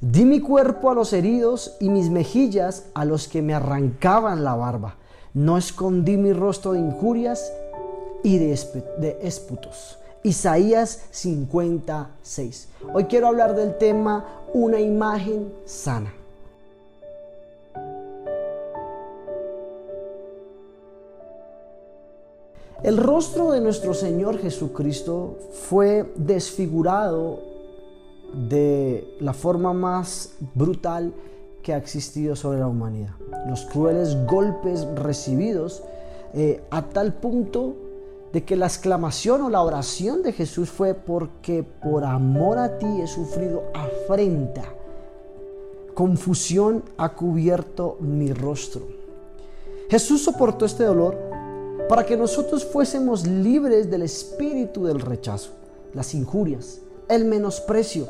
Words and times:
Di 0.00 0.24
mi 0.24 0.38
cuerpo 0.38 0.90
a 0.90 0.94
los 0.94 1.12
heridos 1.12 1.76
y 1.80 1.88
mis 1.90 2.08
mejillas 2.08 2.84
a 2.94 3.04
los 3.04 3.26
que 3.26 3.42
me 3.42 3.52
arrancaban 3.52 4.44
la 4.44 4.54
barba. 4.54 4.94
No 5.34 5.58
escondí 5.58 6.16
mi 6.16 6.32
rostro 6.32 6.72
de 6.72 6.78
injurias 6.78 7.52
y 8.22 8.38
de, 8.38 8.52
esputos. 9.22 9.98
Isaías 10.22 11.02
56. 11.10 12.68
Hoy 12.94 13.04
quiero 13.06 13.26
hablar 13.26 13.56
del 13.56 13.76
tema 13.76 14.24
una 14.54 14.78
imagen 14.78 15.52
sana. 15.64 16.14
El 22.84 22.98
rostro 22.98 23.50
de 23.50 23.60
nuestro 23.60 23.94
Señor 23.94 24.38
Jesucristo 24.38 25.38
fue 25.50 26.12
desfigurado 26.14 27.57
de 28.32 29.16
la 29.20 29.32
forma 29.32 29.72
más 29.72 30.34
brutal 30.54 31.12
que 31.62 31.72
ha 31.72 31.76
existido 31.76 32.36
sobre 32.36 32.58
la 32.58 32.66
humanidad. 32.66 33.14
Los 33.48 33.64
crueles 33.66 34.16
golpes 34.26 34.86
recibidos 34.94 35.82
eh, 36.34 36.62
a 36.70 36.82
tal 36.82 37.14
punto 37.14 37.74
de 38.32 38.44
que 38.44 38.56
la 38.56 38.66
exclamación 38.66 39.42
o 39.42 39.50
la 39.50 39.62
oración 39.62 40.22
de 40.22 40.32
Jesús 40.32 40.68
fue 40.68 40.94
porque 40.94 41.62
por 41.62 42.04
amor 42.04 42.58
a 42.58 42.78
ti 42.78 42.86
he 43.02 43.06
sufrido 43.06 43.64
afrenta. 43.74 44.64
Confusión 45.94 46.84
ha 46.96 47.14
cubierto 47.14 47.96
mi 48.00 48.32
rostro. 48.32 48.82
Jesús 49.90 50.22
soportó 50.22 50.66
este 50.66 50.84
dolor 50.84 51.16
para 51.88 52.04
que 52.04 52.16
nosotros 52.16 52.64
fuésemos 52.64 53.26
libres 53.26 53.90
del 53.90 54.02
espíritu 54.02 54.84
del 54.84 55.00
rechazo, 55.00 55.52
las 55.94 56.14
injurias, 56.14 56.80
el 57.08 57.24
menosprecio, 57.24 58.08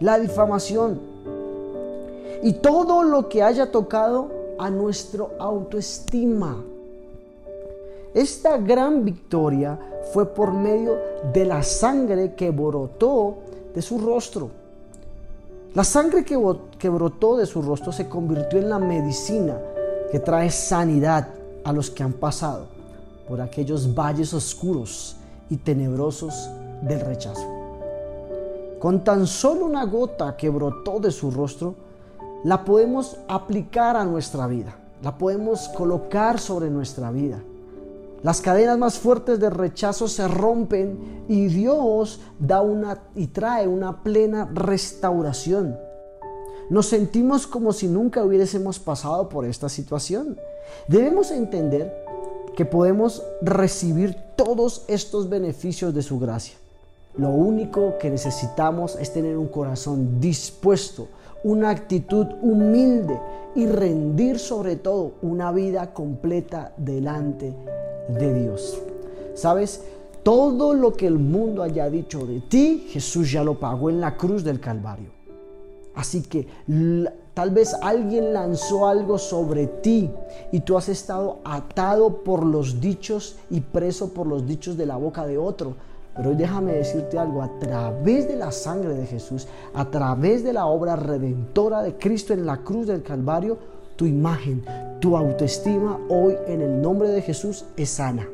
la 0.00 0.18
difamación 0.18 1.00
y 2.42 2.54
todo 2.54 3.02
lo 3.02 3.28
que 3.28 3.42
haya 3.42 3.70
tocado 3.70 4.28
a 4.58 4.70
nuestro 4.70 5.32
autoestima. 5.38 6.56
Esta 8.14 8.56
gran 8.58 9.04
victoria 9.04 9.78
fue 10.12 10.26
por 10.26 10.52
medio 10.52 10.98
de 11.32 11.44
la 11.44 11.62
sangre 11.62 12.34
que 12.34 12.50
brotó 12.50 13.36
de 13.74 13.82
su 13.82 13.98
rostro. 13.98 14.50
La 15.74 15.84
sangre 15.84 16.24
que, 16.24 16.38
que 16.78 16.88
brotó 16.88 17.36
de 17.36 17.46
su 17.46 17.60
rostro 17.62 17.92
se 17.92 18.08
convirtió 18.08 18.58
en 18.58 18.70
la 18.70 18.78
medicina 18.78 19.58
que 20.10 20.18
trae 20.18 20.50
sanidad 20.50 21.28
a 21.64 21.72
los 21.72 21.90
que 21.90 22.02
han 22.02 22.14
pasado 22.14 22.66
por 23.28 23.40
aquellos 23.40 23.94
valles 23.94 24.32
oscuros 24.32 25.16
y 25.50 25.58
tenebrosos 25.58 26.48
del 26.82 27.00
rechazo. 27.00 27.57
Con 28.78 29.02
tan 29.02 29.26
solo 29.26 29.66
una 29.66 29.84
gota 29.84 30.36
que 30.36 30.48
brotó 30.48 31.00
de 31.00 31.10
su 31.10 31.30
rostro, 31.30 31.74
la 32.44 32.64
podemos 32.64 33.16
aplicar 33.26 33.96
a 33.96 34.04
nuestra 34.04 34.46
vida, 34.46 34.76
la 35.02 35.18
podemos 35.18 35.68
colocar 35.70 36.38
sobre 36.38 36.70
nuestra 36.70 37.10
vida. 37.10 37.40
Las 38.22 38.40
cadenas 38.40 38.78
más 38.78 38.98
fuertes 38.98 39.40
de 39.40 39.50
rechazo 39.50 40.06
se 40.06 40.26
rompen 40.28 41.24
y 41.28 41.46
Dios 41.46 42.20
da 42.38 42.60
una 42.62 43.02
y 43.14 43.28
trae 43.28 43.66
una 43.66 44.02
plena 44.02 44.48
restauración. 44.52 45.76
Nos 46.70 46.86
sentimos 46.86 47.46
como 47.46 47.72
si 47.72 47.88
nunca 47.88 48.22
hubiésemos 48.22 48.78
pasado 48.78 49.28
por 49.28 49.44
esta 49.44 49.68
situación. 49.68 50.38
Debemos 50.86 51.30
entender 51.30 51.92
que 52.56 52.64
podemos 52.64 53.22
recibir 53.40 54.16
todos 54.36 54.84
estos 54.88 55.28
beneficios 55.28 55.94
de 55.94 56.02
su 56.02 56.18
gracia. 56.18 56.56
Lo 57.16 57.30
único 57.30 57.98
que 57.98 58.10
necesitamos 58.10 58.96
es 58.96 59.12
tener 59.12 59.36
un 59.36 59.48
corazón 59.48 60.20
dispuesto, 60.20 61.08
una 61.42 61.70
actitud 61.70 62.26
humilde 62.42 63.18
y 63.54 63.66
rendir 63.66 64.38
sobre 64.38 64.76
todo 64.76 65.12
una 65.22 65.50
vida 65.52 65.92
completa 65.92 66.72
delante 66.76 67.54
de 68.08 68.34
Dios. 68.42 68.80
¿Sabes? 69.34 69.82
Todo 70.22 70.74
lo 70.74 70.92
que 70.92 71.06
el 71.06 71.18
mundo 71.18 71.62
haya 71.62 71.88
dicho 71.88 72.26
de 72.26 72.40
ti, 72.40 72.86
Jesús 72.90 73.32
ya 73.32 73.42
lo 73.42 73.58
pagó 73.58 73.88
en 73.88 74.00
la 74.00 74.16
cruz 74.16 74.44
del 74.44 74.60
Calvario. 74.60 75.10
Así 75.94 76.22
que 76.22 76.46
tal 77.34 77.50
vez 77.50 77.74
alguien 77.82 78.32
lanzó 78.32 78.86
algo 78.86 79.18
sobre 79.18 79.66
ti 79.66 80.08
y 80.52 80.60
tú 80.60 80.76
has 80.76 80.88
estado 80.88 81.38
atado 81.44 82.22
por 82.22 82.44
los 82.44 82.80
dichos 82.80 83.36
y 83.50 83.60
preso 83.60 84.12
por 84.12 84.28
los 84.28 84.46
dichos 84.46 84.76
de 84.76 84.86
la 84.86 84.96
boca 84.96 85.26
de 85.26 85.38
otro. 85.38 85.74
Pero 86.18 86.30
hoy 86.30 86.36
déjame 86.36 86.72
decirte 86.72 87.16
algo, 87.16 87.42
a 87.42 87.58
través 87.60 88.26
de 88.26 88.34
la 88.34 88.50
sangre 88.50 88.94
de 88.94 89.06
Jesús, 89.06 89.46
a 89.72 89.88
través 89.88 90.42
de 90.42 90.52
la 90.52 90.66
obra 90.66 90.96
redentora 90.96 91.80
de 91.80 91.94
Cristo 91.94 92.34
en 92.34 92.44
la 92.44 92.56
cruz 92.56 92.88
del 92.88 93.04
Calvario, 93.04 93.56
tu 93.94 94.04
imagen, 94.04 94.64
tu 94.98 95.16
autoestima 95.16 95.96
hoy 96.08 96.34
en 96.48 96.60
el 96.60 96.82
nombre 96.82 97.10
de 97.10 97.22
Jesús 97.22 97.66
es 97.76 97.90
sana. 97.90 98.28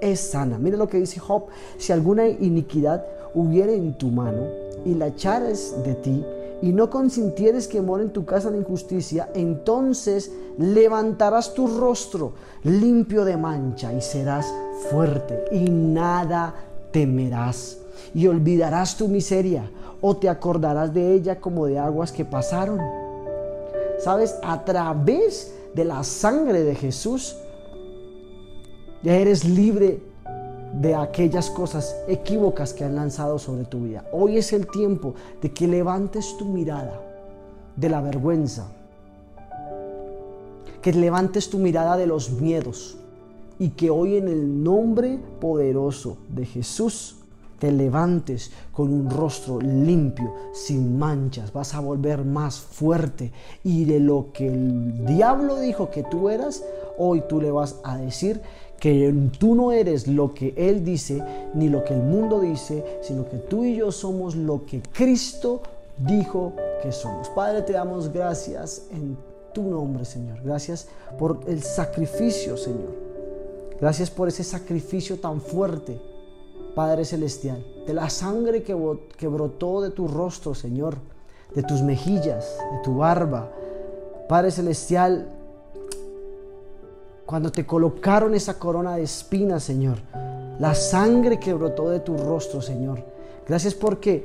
Es 0.00 0.18
sana. 0.18 0.58
Mira 0.58 0.76
lo 0.76 0.88
que 0.88 0.98
dice 0.98 1.20
Job, 1.20 1.44
si 1.78 1.92
alguna 1.92 2.26
iniquidad 2.26 3.06
hubiere 3.34 3.76
en 3.76 3.96
tu 3.96 4.08
mano 4.08 4.48
y 4.84 4.94
la 4.94 5.06
echares 5.06 5.76
de 5.84 5.94
ti, 5.94 6.24
y 6.60 6.72
no 6.72 6.90
consintieres 6.90 7.66
que 7.66 7.80
more 7.80 8.02
en 8.02 8.10
tu 8.10 8.24
casa 8.24 8.50
la 8.50 8.56
injusticia, 8.56 9.28
entonces 9.34 10.32
levantarás 10.58 11.54
tu 11.54 11.66
rostro 11.66 12.34
limpio 12.64 13.24
de 13.24 13.36
mancha 13.36 13.92
y 13.92 14.00
serás 14.00 14.52
fuerte 14.88 15.44
y 15.50 15.68
nada 15.70 16.54
temerás. 16.92 17.78
Y 18.14 18.26
olvidarás 18.26 18.96
tu 18.96 19.08
miseria 19.08 19.70
o 20.00 20.16
te 20.16 20.28
acordarás 20.28 20.92
de 20.92 21.14
ella 21.14 21.40
como 21.40 21.66
de 21.66 21.78
aguas 21.78 22.12
que 22.12 22.24
pasaron. 22.24 22.78
Sabes, 23.98 24.36
a 24.42 24.64
través 24.64 25.54
de 25.74 25.84
la 25.84 26.04
sangre 26.04 26.62
de 26.62 26.74
Jesús, 26.74 27.36
ya 29.02 29.16
eres 29.16 29.44
libre 29.44 30.00
de 30.80 30.94
aquellas 30.94 31.50
cosas 31.50 31.96
equívocas 32.08 32.72
que 32.72 32.84
han 32.84 32.96
lanzado 32.96 33.38
sobre 33.38 33.64
tu 33.64 33.82
vida. 33.82 34.04
Hoy 34.12 34.38
es 34.38 34.52
el 34.52 34.66
tiempo 34.66 35.14
de 35.40 35.52
que 35.52 35.66
levantes 35.68 36.36
tu 36.38 36.46
mirada 36.46 37.00
de 37.76 37.88
la 37.88 38.00
vergüenza, 38.00 38.66
que 40.80 40.92
levantes 40.92 41.48
tu 41.48 41.58
mirada 41.58 41.96
de 41.96 42.06
los 42.06 42.30
miedos 42.30 42.98
y 43.62 43.68
que 43.68 43.90
hoy 43.90 44.16
en 44.16 44.26
el 44.26 44.64
nombre 44.64 45.20
poderoso 45.40 46.16
de 46.28 46.44
Jesús 46.44 47.14
te 47.60 47.70
levantes 47.70 48.50
con 48.72 48.92
un 48.92 49.08
rostro 49.08 49.60
limpio, 49.60 50.34
sin 50.52 50.98
manchas, 50.98 51.52
vas 51.52 51.72
a 51.76 51.78
volver 51.78 52.24
más 52.24 52.58
fuerte 52.58 53.30
y 53.62 53.84
de 53.84 54.00
lo 54.00 54.32
que 54.32 54.48
el 54.48 55.06
diablo 55.06 55.60
dijo 55.60 55.92
que 55.92 56.02
tú 56.02 56.28
eras, 56.28 56.64
hoy 56.98 57.22
tú 57.28 57.40
le 57.40 57.52
vas 57.52 57.76
a 57.84 57.98
decir 57.98 58.40
que 58.80 59.14
tú 59.38 59.54
no 59.54 59.70
eres 59.70 60.08
lo 60.08 60.34
que 60.34 60.54
Él 60.56 60.84
dice 60.84 61.22
ni 61.54 61.68
lo 61.68 61.84
que 61.84 61.94
el 61.94 62.02
mundo 62.02 62.40
dice, 62.40 62.98
sino 63.00 63.28
que 63.28 63.36
tú 63.36 63.64
y 63.64 63.76
yo 63.76 63.92
somos 63.92 64.34
lo 64.34 64.66
que 64.66 64.82
Cristo 64.82 65.62
dijo 65.98 66.54
que 66.82 66.90
somos. 66.90 67.28
Padre, 67.28 67.62
te 67.62 67.74
damos 67.74 68.12
gracias 68.12 68.88
en 68.90 69.16
tu 69.54 69.62
nombre, 69.62 70.04
Señor. 70.04 70.40
Gracias 70.42 70.88
por 71.16 71.38
el 71.46 71.62
sacrificio, 71.62 72.56
Señor. 72.56 73.11
Gracias 73.82 74.10
por 74.10 74.28
ese 74.28 74.44
sacrificio 74.44 75.18
tan 75.18 75.40
fuerte, 75.40 76.00
Padre 76.76 77.04
Celestial, 77.04 77.66
de 77.84 77.92
la 77.92 78.08
sangre 78.10 78.62
que, 78.62 78.74
brotó 79.26 79.80
de 79.80 79.90
tu 79.90 80.06
rostro, 80.06 80.54
Señor, 80.54 80.94
de 81.52 81.64
tus 81.64 81.82
mejillas, 81.82 82.58
de 82.70 82.78
tu 82.84 82.98
barba. 82.98 83.50
Padre 84.28 84.52
Celestial, 84.52 85.26
cuando 87.26 87.50
te 87.50 87.66
colocaron 87.66 88.36
esa 88.36 88.56
corona 88.56 88.94
de 88.94 89.02
espinas, 89.02 89.64
Señor, 89.64 89.98
la 90.60 90.76
sangre 90.76 91.40
que 91.40 91.52
brotó 91.52 91.90
de 91.90 91.98
tu 91.98 92.16
rostro, 92.16 92.62
Señor. 92.62 93.02
Gracias 93.48 93.74
porque 93.74 94.24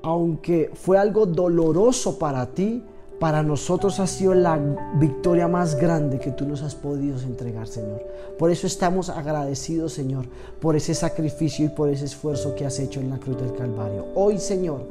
aunque 0.00 0.70
fue 0.72 0.96
algo 0.96 1.26
doloroso 1.26 2.18
para 2.18 2.46
ti, 2.46 2.82
para 3.18 3.42
nosotros 3.42 3.98
ha 4.00 4.06
sido 4.06 4.34
la 4.34 4.58
victoria 4.94 5.48
más 5.48 5.76
grande 5.76 6.18
que 6.18 6.32
tú 6.32 6.46
nos 6.46 6.62
has 6.62 6.74
podido 6.74 7.18
entregar, 7.20 7.66
Señor. 7.66 8.04
Por 8.38 8.50
eso 8.50 8.66
estamos 8.66 9.08
agradecidos, 9.08 9.94
Señor, 9.94 10.26
por 10.60 10.76
ese 10.76 10.94
sacrificio 10.94 11.64
y 11.64 11.70
por 11.70 11.88
ese 11.88 12.04
esfuerzo 12.04 12.54
que 12.54 12.66
has 12.66 12.78
hecho 12.78 13.00
en 13.00 13.10
la 13.10 13.18
cruz 13.18 13.38
del 13.40 13.54
Calvario. 13.54 14.06
Hoy, 14.14 14.38
Señor, 14.38 14.82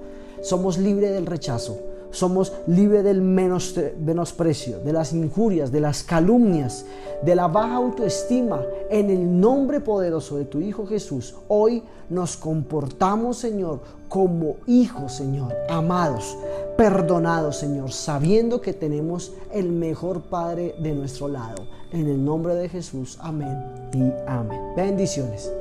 somos 0.42 0.77
libres 0.77 1.12
del 1.12 1.25
rechazo 1.25 1.77
somos 2.16 2.54
libres 2.68 3.04
del 3.04 3.22
menosprecio, 3.22 4.80
de 4.80 4.94
las 4.94 5.13
injurias, 5.13 5.72
de 5.72 5.81
las 5.81 6.01
calumnias, 6.04 6.86
de 7.24 7.36
la 7.36 7.48
baja 7.48 7.75
autoestima. 7.75 8.62
En 8.89 9.10
el 9.10 9.39
nombre 9.39 9.81
poderoso 9.81 10.38
de 10.38 10.45
tu 10.45 10.60
Hijo 10.62 10.88
Jesús, 10.88 11.36
hoy 11.50 11.83
nos 12.10 12.38
comportamos, 12.38 13.38
Señor, 13.38 13.81
como 14.07 14.57
hijos, 14.66 15.13
Señor, 15.13 15.54
amados, 15.69 16.38
perdonados, 16.77 17.57
Señor, 17.57 17.92
sabiendo 17.92 18.62
que 18.62 18.74
tenemos 18.74 19.33
el 19.51 19.72
mejor 19.72 20.22
Padre 20.22 20.75
de 20.80 20.94
nuestro 20.94 21.27
lado. 21.27 21.68
En 21.92 22.07
el 22.07 22.24
nombre 22.24 22.56
de 22.56 22.69
Jesús, 22.69 23.18
amén 23.22 23.57
y 23.94 24.12
amén. 24.27 24.62
Bendiciones. 24.75 25.51